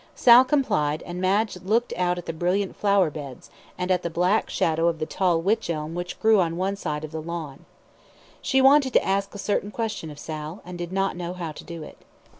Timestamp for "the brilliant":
2.25-2.75